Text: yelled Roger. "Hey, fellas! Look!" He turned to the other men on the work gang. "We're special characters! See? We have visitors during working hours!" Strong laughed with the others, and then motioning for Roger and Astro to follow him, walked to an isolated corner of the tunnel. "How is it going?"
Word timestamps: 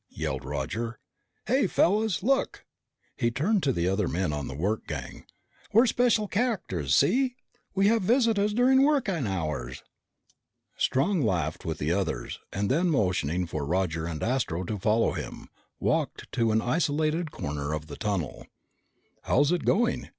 yelled 0.09 0.43
Roger. 0.43 0.97
"Hey, 1.45 1.67
fellas! 1.67 2.23
Look!" 2.23 2.65
He 3.17 3.29
turned 3.29 3.61
to 3.61 3.71
the 3.71 3.87
other 3.87 4.07
men 4.07 4.33
on 4.33 4.47
the 4.47 4.55
work 4.55 4.87
gang. 4.87 5.25
"We're 5.73 5.85
special 5.85 6.27
characters! 6.27 6.95
See? 6.95 7.35
We 7.75 7.85
have 7.85 8.01
visitors 8.01 8.55
during 8.55 8.81
working 8.81 9.27
hours!" 9.27 9.83
Strong 10.75 11.21
laughed 11.21 11.65
with 11.65 11.77
the 11.77 11.91
others, 11.91 12.39
and 12.51 12.71
then 12.71 12.89
motioning 12.89 13.45
for 13.45 13.63
Roger 13.63 14.07
and 14.07 14.23
Astro 14.23 14.63
to 14.63 14.79
follow 14.79 15.11
him, 15.11 15.49
walked 15.79 16.31
to 16.31 16.51
an 16.51 16.63
isolated 16.63 17.29
corner 17.29 17.71
of 17.71 17.85
the 17.85 17.95
tunnel. 17.95 18.47
"How 19.25 19.41
is 19.41 19.51
it 19.51 19.65
going?" 19.65 20.09